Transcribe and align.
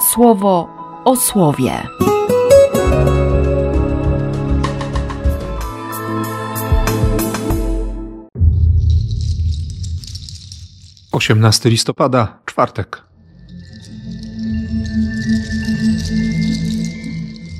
słowo 0.00 0.68
o 1.04 1.16
słowie. 1.16 1.72
Osiemnasty 11.12 11.70
listopada, 11.70 12.38
czwartek. 12.44 13.02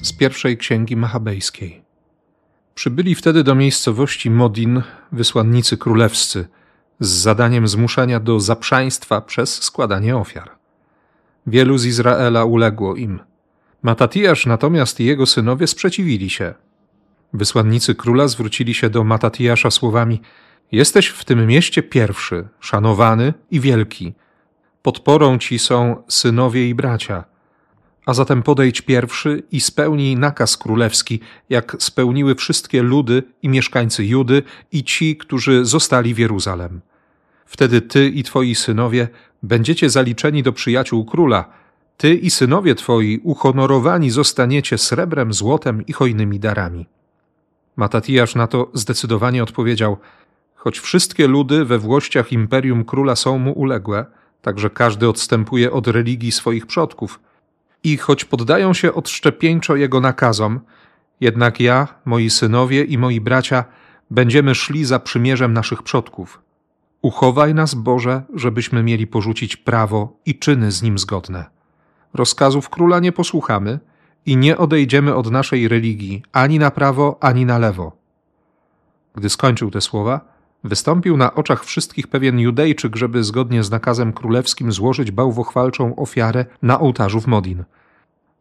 Z 0.02 0.12
pierwszej 0.12 0.56
księgi 0.56 0.96
machabejskiej. 0.96 1.82
Przybyli 2.74 3.14
wtedy 3.14 3.44
do 3.44 3.54
miejscowości 3.54 4.30
Modin 4.30 4.82
wysłannicy 5.12 5.76
królewscy 5.76 6.48
z 7.00 7.08
zadaniem 7.08 7.68
zmuszenia 7.68 8.20
do 8.20 8.40
zaprzaństwa 8.40 9.20
przez 9.20 9.62
składanie 9.62 10.16
ofiar. 10.16 10.57
Wielu 11.48 11.78
z 11.78 11.86
Izraela 11.86 12.44
uległo 12.44 12.96
im. 12.96 13.20
Matatiasz 13.82 14.46
natomiast 14.46 15.00
i 15.00 15.04
jego 15.04 15.26
synowie 15.26 15.66
sprzeciwili 15.66 16.30
się. 16.30 16.54
Wysłannicy 17.32 17.94
króla 17.94 18.28
zwrócili 18.28 18.74
się 18.74 18.90
do 18.90 19.04
Matatiasza 19.04 19.70
słowami: 19.70 20.20
Jesteś 20.72 21.08
w 21.08 21.24
tym 21.24 21.46
mieście 21.46 21.82
pierwszy, 21.82 22.48
szanowany 22.60 23.34
i 23.50 23.60
wielki. 23.60 24.14
Podporą 24.82 25.38
ci 25.38 25.58
są 25.58 26.02
synowie 26.08 26.68
i 26.68 26.74
bracia. 26.74 27.24
A 28.06 28.14
zatem 28.14 28.42
podejdź 28.42 28.80
pierwszy 28.80 29.42
i 29.52 29.60
spełnij 29.60 30.16
nakaz 30.16 30.56
królewski, 30.56 31.20
jak 31.50 31.76
spełniły 31.78 32.34
wszystkie 32.34 32.82
ludy 32.82 33.22
i 33.42 33.48
mieszkańcy 33.48 34.04
Judy 34.04 34.42
i 34.72 34.84
ci, 34.84 35.16
którzy 35.16 35.64
zostali 35.64 36.14
w 36.14 36.18
Jeruzalem. 36.18 36.80
Wtedy 37.46 37.80
ty 37.80 38.08
i 38.08 38.22
twoi 38.22 38.54
synowie 38.54 39.08
będziecie 39.42 39.90
zaliczeni 39.90 40.42
do 40.42 40.52
przyjaciół 40.52 41.04
króla. 41.04 41.44
Ty 41.96 42.14
i 42.14 42.30
synowie 42.30 42.74
twoi 42.74 43.20
uhonorowani 43.22 44.10
zostaniecie 44.10 44.78
srebrem, 44.78 45.32
złotem 45.32 45.86
i 45.86 45.92
hojnymi 45.92 46.40
darami. 46.40 46.86
Matatijasz 47.76 48.34
na 48.34 48.46
to 48.46 48.70
zdecydowanie 48.74 49.42
odpowiedział: 49.42 49.96
Choć 50.54 50.78
wszystkie 50.78 51.26
ludy 51.26 51.64
we 51.64 51.78
włościach 51.78 52.32
imperium 52.32 52.84
króla 52.84 53.16
są 53.16 53.38
mu 53.38 53.52
uległe, 53.52 54.06
także 54.42 54.70
każdy 54.70 55.08
odstępuje 55.08 55.72
od 55.72 55.88
religii 55.88 56.32
swoich 56.32 56.66
przodków, 56.66 57.20
i 57.84 57.96
choć 57.96 58.24
poddają 58.24 58.74
się 58.74 58.94
odszczepieńczo 58.94 59.76
jego 59.76 60.00
nakazom, 60.00 60.60
jednak 61.20 61.60
ja, 61.60 61.88
moi 62.04 62.30
synowie 62.30 62.84
i 62.84 62.98
moi 62.98 63.20
bracia 63.20 63.64
będziemy 64.10 64.54
szli 64.54 64.84
za 64.84 64.98
przymierzem 64.98 65.52
naszych 65.52 65.82
przodków. 65.82 66.40
Uchowaj 67.08 67.54
nas, 67.54 67.74
Boże, 67.74 68.22
żebyśmy 68.34 68.82
mieli 68.82 69.06
porzucić 69.06 69.56
prawo 69.56 70.16
i 70.26 70.38
czyny 70.38 70.72
z 70.72 70.82
nim 70.82 70.98
zgodne. 70.98 71.44
Rozkazów 72.14 72.70
króla 72.70 73.00
nie 73.00 73.12
posłuchamy 73.12 73.78
i 74.26 74.36
nie 74.36 74.58
odejdziemy 74.58 75.14
od 75.14 75.30
naszej 75.30 75.68
religii 75.68 76.22
ani 76.32 76.58
na 76.58 76.70
prawo, 76.70 77.18
ani 77.20 77.46
na 77.46 77.58
lewo. 77.58 77.96
Gdy 79.14 79.28
skończył 79.28 79.70
te 79.70 79.80
słowa, 79.80 80.20
wystąpił 80.64 81.16
na 81.16 81.34
oczach 81.34 81.64
wszystkich 81.64 82.06
pewien 82.06 82.38
Judejczyk, 82.38 82.96
żeby 82.96 83.24
zgodnie 83.24 83.62
z 83.62 83.70
nakazem 83.70 84.12
królewskim 84.12 84.72
złożyć 84.72 85.10
bałwochwalczą 85.10 85.96
ofiarę 85.96 86.46
na 86.62 86.80
ołtarzu 86.80 87.20
w 87.20 87.26
Modin. 87.26 87.64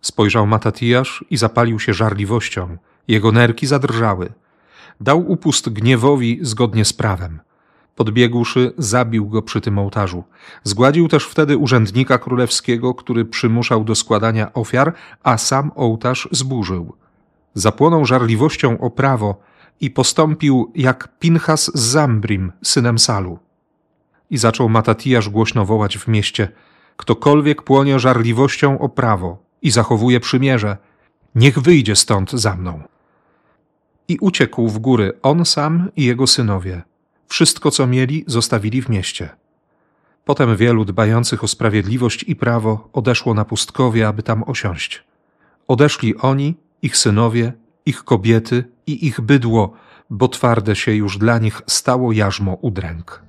Spojrzał 0.01 0.47
Matatijasz 0.47 1.25
i 1.29 1.37
zapalił 1.37 1.79
się 1.79 1.93
żarliwością. 1.93 2.77
Jego 3.07 3.31
nerki 3.31 3.67
zadrżały. 3.67 4.33
Dał 5.01 5.31
upust 5.31 5.69
gniewowi 5.69 6.39
zgodnie 6.41 6.85
z 6.85 6.93
prawem. 6.93 7.46
Podbiegłszy, 7.97 8.73
zabił 8.77 9.29
go 9.29 9.41
przy 9.41 9.61
tym 9.61 9.79
ołtarzu. 9.79 10.23
Zgładził 10.63 11.07
też 11.07 11.25
wtedy 11.25 11.57
urzędnika 11.57 12.17
królewskiego, 12.17 12.93
który 12.93 13.25
przymuszał 13.25 13.83
do 13.83 13.95
składania 13.95 14.53
ofiar, 14.53 14.93
a 15.23 15.37
sam 15.37 15.71
ołtarz 15.75 16.27
zburzył. 16.31 16.93
Zapłonął 17.53 18.05
żarliwością 18.05 18.79
o 18.79 18.89
prawo 18.89 19.41
i 19.81 19.91
postąpił 19.91 20.71
jak 20.75 21.19
Pinchas 21.19 21.71
z 21.73 21.79
Zambrim, 21.79 22.51
synem 22.63 22.99
Salu. 22.99 23.39
I 24.29 24.37
zaczął 24.37 24.69
Matatijasz 24.69 25.29
głośno 25.29 25.65
wołać 25.65 25.97
w 25.97 26.07
mieście: 26.07 26.49
Ktokolwiek 26.97 27.61
płonie 27.61 27.99
żarliwością 27.99 28.79
o 28.79 28.89
prawo 28.89 29.43
i 29.61 29.71
zachowuje 29.71 30.19
przymierze, 30.19 30.77
niech 31.35 31.59
wyjdzie 31.59 31.95
stąd 31.95 32.31
za 32.31 32.55
mną. 32.55 32.83
I 34.07 34.17
uciekł 34.21 34.67
w 34.67 34.79
góry 34.79 35.13
on 35.21 35.45
sam 35.45 35.89
i 35.95 36.03
jego 36.05 36.27
synowie 36.27 36.81
wszystko, 37.27 37.71
co 37.71 37.87
mieli, 37.87 38.23
zostawili 38.27 38.81
w 38.81 38.89
mieście. 38.89 39.29
Potem 40.25 40.57
wielu 40.57 40.85
dbających 40.85 41.43
o 41.43 41.47
sprawiedliwość 41.47 42.23
i 42.23 42.35
prawo 42.35 42.89
odeszło 42.93 43.33
na 43.33 43.45
pustkowie, 43.45 44.07
aby 44.07 44.23
tam 44.23 44.43
osiąść. 44.43 45.03
Odeszli 45.67 46.17
oni, 46.17 46.55
ich 46.81 46.97
synowie, 46.97 47.53
ich 47.85 48.03
kobiety 48.03 48.63
i 48.87 49.07
ich 49.07 49.21
bydło, 49.21 49.73
bo 50.09 50.27
twarde 50.27 50.75
się 50.75 50.91
już 50.91 51.17
dla 51.17 51.39
nich 51.39 51.61
stało 51.67 52.11
jarzmo 52.11 52.53
udręk. 52.53 53.21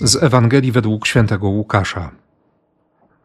Z 0.00 0.22
Ewangelii 0.22 0.72
według 0.72 1.06
świętego 1.06 1.48
Łukasza. 1.48 2.10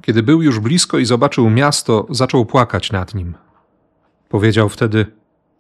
Kiedy 0.01 0.23
był 0.23 0.41
już 0.41 0.59
blisko 0.59 0.97
i 0.97 1.05
zobaczył 1.05 1.49
miasto, 1.49 2.07
zaczął 2.09 2.45
płakać 2.45 2.91
nad 2.91 3.15
nim. 3.15 3.35
Powiedział 4.29 4.69
wtedy– 4.69 5.05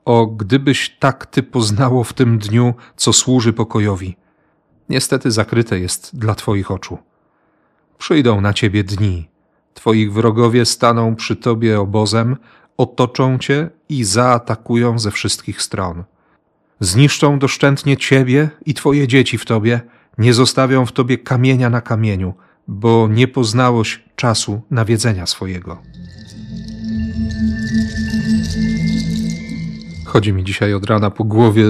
o, 0.09 0.27
gdybyś 0.27 0.95
tak 0.99 1.25
ty 1.25 1.43
poznało 1.43 2.03
w 2.03 2.13
tym 2.13 2.39
dniu, 2.39 2.73
co 2.95 3.13
służy 3.13 3.53
pokojowi. 3.53 4.17
Niestety 4.89 5.31
zakryte 5.31 5.79
jest 5.79 6.19
dla 6.19 6.35
twoich 6.35 6.71
oczu. 6.71 6.97
Przyjdą 7.97 8.41
na 8.41 8.53
ciebie 8.53 8.83
dni. 8.83 9.29
Twoich 9.73 10.13
wrogowie 10.13 10.65
staną 10.65 11.15
przy 11.15 11.35
tobie 11.35 11.79
obozem, 11.79 12.37
otoczą 12.77 13.37
cię 13.37 13.69
i 13.89 14.03
zaatakują 14.03 14.99
ze 14.99 15.11
wszystkich 15.11 15.61
stron. 15.61 16.03
Zniszczą 16.79 17.39
doszczętnie 17.39 17.97
ciebie 17.97 18.49
i 18.65 18.73
twoje 18.73 19.07
dzieci 19.07 19.37
w 19.37 19.45
tobie, 19.45 19.81
nie 20.17 20.33
zostawią 20.33 20.85
w 20.85 20.91
tobie 20.91 21.17
kamienia 21.17 21.69
na 21.69 21.81
kamieniu, 21.81 22.33
bo 22.67 23.07
nie 23.07 23.27
poznałeś 23.27 24.03
czasu 24.15 24.61
nawiedzenia 24.71 25.25
swojego. 25.25 25.81
Chodzi 30.09 30.33
mi 30.33 30.43
dzisiaj 30.43 30.73
od 30.73 30.85
rana 30.85 31.11
po 31.11 31.23
głowie 31.23 31.65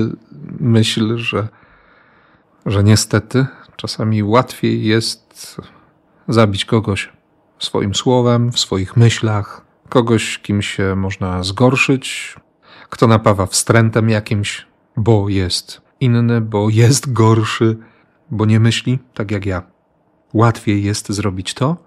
myśl, 0.59 1.17
że, 1.17 1.47
że 2.65 2.83
niestety 2.83 3.45
czasami 3.75 4.23
łatwiej 4.23 4.85
jest 4.85 5.57
zabić 6.27 6.65
kogoś 6.65 7.09
swoim 7.59 7.95
słowem, 7.95 8.51
w 8.51 8.59
swoich 8.59 8.97
myślach, 8.97 9.65
kogoś, 9.89 10.39
kim 10.39 10.61
się 10.61 10.95
można 10.95 11.43
zgorszyć, 11.43 12.35
kto 12.89 13.07
napawa 13.07 13.45
wstrętem 13.45 14.09
jakimś, 14.09 14.67
bo 14.97 15.29
jest 15.29 15.81
inny, 15.99 16.41
bo 16.41 16.69
jest 16.69 17.13
gorszy, 17.13 17.77
bo 18.31 18.45
nie 18.45 18.59
myśli 18.59 18.99
tak 19.13 19.31
jak 19.31 19.45
ja. 19.45 19.63
Łatwiej 20.33 20.83
jest 20.83 21.09
zrobić 21.09 21.53
to, 21.53 21.77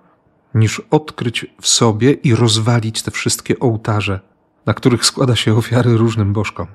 niż 0.55 0.83
odkryć 0.91 1.47
w 1.61 1.69
sobie 1.69 2.13
i 2.13 2.35
rozwalić 2.35 3.03
te 3.03 3.11
wszystkie 3.11 3.59
ołtarze, 3.59 4.32
na 4.67 4.75
których 4.75 5.05
składa 5.05 5.37
się 5.37 5.55
ofiary 5.55 5.97
różnym 5.97 6.33
bożkom. 6.33 6.67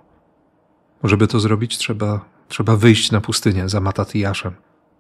Żeby 1.04 1.28
to 1.28 1.40
zrobić, 1.40 1.78
trzeba, 1.78 2.26
trzeba 2.48 2.76
wyjść 2.76 3.12
na 3.12 3.22
pustynię 3.22 3.70
za 3.70 3.80
Matatiaszem. 3.80 4.54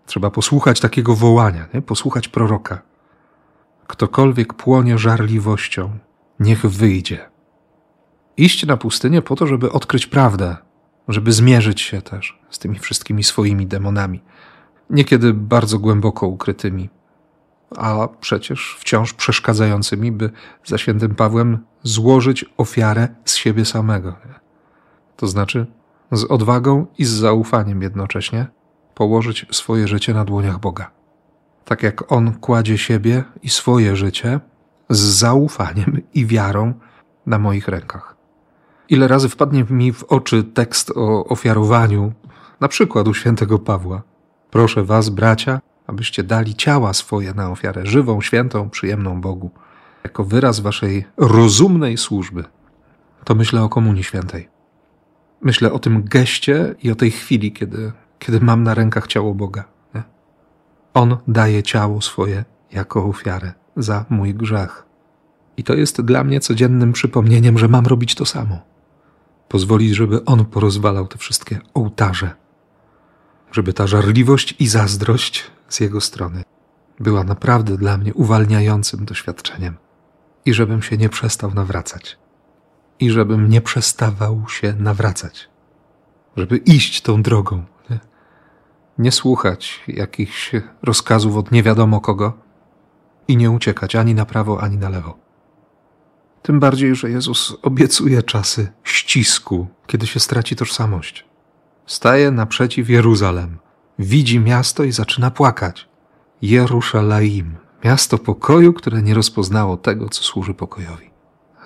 Trzeba 0.05 0.29
posłuchać 0.29 0.79
takiego 0.79 1.15
wołania, 1.15 1.67
nie? 1.73 1.81
posłuchać 1.81 2.27
proroka. 2.27 2.81
Ktokolwiek 3.87 4.53
płonie 4.53 4.97
żarliwością, 4.97 5.97
niech 6.39 6.65
wyjdzie. 6.65 7.29
Iść 8.37 8.65
na 8.65 8.77
pustynię 8.77 9.21
po 9.21 9.35
to, 9.35 9.47
żeby 9.47 9.71
odkryć 9.71 10.07
prawdę, 10.07 10.55
żeby 11.07 11.31
zmierzyć 11.31 11.81
się 11.81 12.01
też 12.01 12.39
z 12.49 12.59
tymi 12.59 12.79
wszystkimi 12.79 13.23
swoimi 13.23 13.67
demonami, 13.67 14.21
niekiedy 14.89 15.33
bardzo 15.33 15.79
głęboko 15.79 16.27
ukrytymi, 16.27 16.89
a 17.75 18.07
przecież 18.21 18.75
wciąż 18.79 19.13
przeszkadzającymi, 19.13 20.11
by 20.11 20.29
za 20.65 20.77
świętym 20.77 21.15
Pawłem 21.15 21.57
złożyć 21.83 22.45
ofiarę 22.57 23.07
z 23.25 23.35
siebie 23.35 23.65
samego. 23.65 24.15
To 25.15 25.27
znaczy 25.27 25.65
z 26.11 26.23
odwagą 26.23 26.85
i 26.97 27.05
z 27.05 27.09
zaufaniem 27.09 27.81
jednocześnie 27.81 28.47
położyć 28.95 29.45
swoje 29.51 29.87
życie 29.87 30.13
na 30.13 30.25
dłoniach 30.25 30.59
Boga. 30.59 30.91
Tak 31.65 31.83
jak 31.83 32.11
On 32.11 32.33
kładzie 32.33 32.77
siebie 32.77 33.23
i 33.43 33.49
swoje 33.49 33.95
życie 33.95 34.39
z 34.89 34.99
zaufaniem 34.99 36.01
i 36.13 36.25
wiarą 36.25 36.73
na 37.25 37.39
moich 37.39 37.67
rękach. 37.67 38.15
Ile 38.89 39.07
razy 39.07 39.29
wpadnie 39.29 39.65
mi 39.69 39.93
w 39.93 40.03
oczy 40.03 40.43
tekst 40.43 40.91
o 40.95 41.25
ofiarowaniu, 41.25 42.13
na 42.59 42.67
przykład 42.67 43.07
u 43.07 43.13
świętego 43.13 43.59
Pawła. 43.59 44.01
Proszę 44.51 44.83
was, 44.83 45.09
bracia, 45.09 45.59
abyście 45.87 46.23
dali 46.23 46.55
ciała 46.55 46.93
swoje 46.93 47.33
na 47.33 47.49
ofiarę 47.49 47.85
żywą, 47.85 48.21
świętą, 48.21 48.69
przyjemną 48.69 49.21
Bogu, 49.21 49.51
jako 50.03 50.23
wyraz 50.23 50.59
waszej 50.59 51.05
rozumnej 51.17 51.97
służby, 51.97 52.43
to 53.23 53.35
myślę 53.35 53.63
o 53.63 53.69
Komunii 53.69 54.03
Świętej. 54.03 54.49
Myślę 55.41 55.71
o 55.71 55.79
tym 55.79 56.03
geście 56.03 56.75
i 56.83 56.91
o 56.91 56.95
tej 56.95 57.11
chwili, 57.11 57.51
kiedy, 57.51 57.91
kiedy 58.19 58.39
mam 58.39 58.63
na 58.63 58.73
rękach 58.73 59.07
ciało 59.07 59.33
Boga. 59.33 59.63
Nie? 59.95 60.03
On 60.93 61.17
daje 61.27 61.63
ciało 61.63 62.01
swoje 62.01 62.45
jako 62.71 63.05
ofiarę 63.05 63.53
za 63.77 64.05
mój 64.09 64.33
grzech. 64.33 64.85
I 65.57 65.63
to 65.63 65.73
jest 65.73 66.01
dla 66.01 66.23
mnie 66.23 66.39
codziennym 66.39 66.93
przypomnieniem, 66.93 67.57
że 67.57 67.67
mam 67.67 67.85
robić 67.85 68.15
to 68.15 68.25
samo. 68.25 68.59
Pozwolić, 69.47 69.95
żeby 69.95 70.25
On 70.25 70.45
porozwalał 70.45 71.07
te 71.07 71.17
wszystkie 71.17 71.59
ołtarze, 71.73 72.31
żeby 73.51 73.73
ta 73.73 73.87
żarliwość 73.87 74.55
i 74.59 74.67
zazdrość 74.67 75.51
z 75.69 75.79
Jego 75.79 76.01
strony 76.01 76.43
była 76.99 77.23
naprawdę 77.23 77.77
dla 77.77 77.97
mnie 77.97 78.13
uwalniającym 78.13 79.05
doświadczeniem 79.05 79.77
i 80.45 80.53
żebym 80.53 80.81
się 80.81 80.97
nie 80.97 81.09
przestał 81.09 81.53
nawracać. 81.53 82.17
I 82.99 83.09
żebym 83.09 83.49
nie 83.49 83.61
przestawał 83.61 84.43
się 84.49 84.73
nawracać. 84.73 85.49
Żeby 86.37 86.57
iść 86.57 87.01
tą 87.01 87.21
drogą. 87.21 87.63
Nie, 87.89 87.99
nie 88.97 89.11
słuchać 89.11 89.83
jakichś 89.87 90.51
rozkazów 90.83 91.37
od 91.37 91.51
nie 91.51 91.63
wiadomo 91.63 92.01
kogo 92.01 92.33
i 93.27 93.37
nie 93.37 93.51
uciekać 93.51 93.95
ani 93.95 94.15
na 94.15 94.25
prawo, 94.25 94.61
ani 94.61 94.77
na 94.77 94.89
lewo. 94.89 95.17
Tym 96.41 96.59
bardziej, 96.59 96.95
że 96.95 97.09
Jezus 97.09 97.57
obiecuje 97.61 98.23
czasy 98.23 98.71
ścisku, 98.83 99.67
kiedy 99.87 100.07
się 100.07 100.19
straci 100.19 100.55
tożsamość. 100.55 101.25
Staje 101.85 102.31
naprzeciw 102.31 102.89
Jeruzalem, 102.89 103.57
widzi 103.99 104.39
miasto 104.39 104.83
i 104.83 104.91
zaczyna 104.91 105.31
płakać. 105.31 105.87
Jeruszalaim, 106.41 107.55
miasto 107.85 108.17
pokoju, 108.17 108.73
które 108.73 109.01
nie 109.01 109.13
rozpoznało 109.13 109.77
tego, 109.77 110.09
co 110.09 110.23
służy 110.23 110.53
pokojowi. 110.53 111.09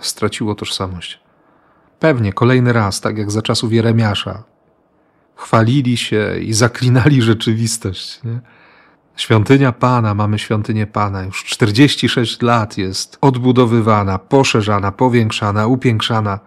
Straciło 0.02 0.56
tożsamość. 0.56 1.20
Pewnie 2.00 2.34
kolejny 2.34 2.74
raz, 2.74 3.02
tak 3.02 3.18
jak 3.18 3.32
za 3.32 3.42
czasów 3.42 3.74
Jeremiasza, 3.74 4.44
chwalili 5.36 5.98
się 5.98 6.40
i 6.40 6.54
zaklinali 6.54 7.22
rzeczywistość. 7.22 8.24
Nie? 8.24 8.40
Świątynia 9.16 9.72
Pana, 9.72 10.14
mamy 10.14 10.40
świątynię 10.40 10.88
Pana, 10.88 11.24
już 11.24 11.44
46 11.44 12.42
lat 12.42 12.78
jest 12.78 13.18
odbudowywana, 13.22 14.20
poszerzana, 14.20 14.92
powiększana, 14.92 15.68
upiększana. 15.68 16.40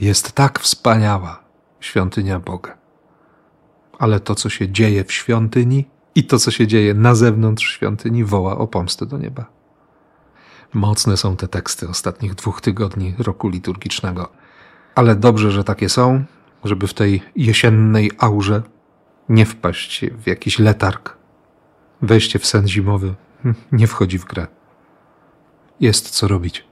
Jest 0.00 0.32
tak 0.32 0.60
wspaniała 0.60 1.44
świątynia 1.80 2.40
Boga. 2.40 2.83
Ale 3.98 4.20
to, 4.20 4.34
co 4.34 4.48
się 4.48 4.68
dzieje 4.68 5.04
w 5.04 5.12
świątyni 5.12 5.84
i 6.14 6.24
to, 6.24 6.38
co 6.38 6.50
się 6.50 6.66
dzieje 6.66 6.94
na 6.94 7.14
zewnątrz 7.14 7.74
świątyni, 7.74 8.24
woła 8.24 8.58
o 8.58 8.66
pomstę 8.66 9.06
do 9.06 9.18
nieba. 9.18 9.46
Mocne 10.74 11.16
są 11.16 11.36
te 11.36 11.48
teksty 11.48 11.88
ostatnich 11.88 12.34
dwóch 12.34 12.60
tygodni 12.60 13.14
roku 13.18 13.48
liturgicznego. 13.48 14.28
Ale 14.94 15.16
dobrze, 15.16 15.50
że 15.50 15.64
takie 15.64 15.88
są, 15.88 16.24
żeby 16.64 16.86
w 16.86 16.94
tej 16.94 17.22
jesiennej 17.36 18.10
aurze 18.18 18.62
nie 19.28 19.46
wpaść 19.46 20.04
w 20.22 20.26
jakiś 20.26 20.58
letarg. 20.58 21.16
Wejście 22.02 22.38
w 22.38 22.46
sen 22.46 22.68
zimowy 22.68 23.14
nie 23.72 23.86
wchodzi 23.86 24.18
w 24.18 24.24
grę. 24.24 24.46
Jest 25.80 26.10
co 26.10 26.28
robić. 26.28 26.64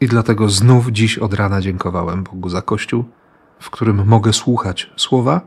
I 0.00 0.06
dlatego 0.06 0.48
znów 0.48 0.88
dziś 0.88 1.18
od 1.18 1.34
rana 1.34 1.60
dziękowałem 1.60 2.22
Bogu 2.22 2.48
za 2.48 2.62
Kościół, 2.62 3.04
w 3.60 3.70
którym 3.70 4.06
mogę 4.06 4.32
słuchać 4.32 4.90
słowa, 4.96 5.40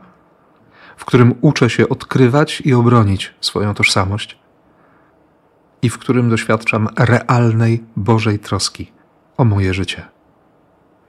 w 0.97 1.05
którym 1.05 1.35
uczę 1.41 1.69
się 1.69 1.89
odkrywać 1.89 2.61
i 2.61 2.73
obronić 2.73 3.33
swoją 3.41 3.73
tożsamość 3.73 4.39
i 5.81 5.89
w 5.89 5.97
którym 5.97 6.29
doświadczam 6.29 6.89
realnej 6.97 7.83
Bożej 7.95 8.39
troski 8.39 8.91
o 9.37 9.45
moje 9.45 9.73
życie. 9.73 10.05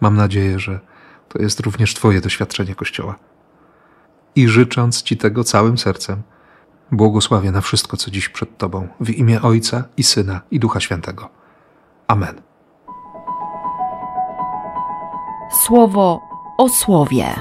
Mam 0.00 0.16
nadzieję, 0.16 0.58
że 0.58 0.80
to 1.28 1.38
jest 1.38 1.60
również 1.60 1.94
Twoje 1.94 2.20
doświadczenie 2.20 2.74
Kościoła. 2.74 3.14
I 4.34 4.48
życząc 4.48 5.02
Ci 5.02 5.16
tego 5.16 5.44
całym 5.44 5.78
sercem, 5.78 6.22
błogosławię 6.92 7.50
na 7.50 7.60
wszystko, 7.60 7.96
co 7.96 8.10
dziś 8.10 8.28
przed 8.28 8.58
Tobą, 8.58 8.88
w 9.00 9.10
imię 9.10 9.42
Ojca 9.42 9.84
i 9.96 10.02
Syna 10.02 10.40
i 10.50 10.60
Ducha 10.60 10.80
Świętego. 10.80 11.28
Amen. 12.08 12.40
Słowo 15.66 16.20
o 16.58 16.68
słowie. 16.68 17.34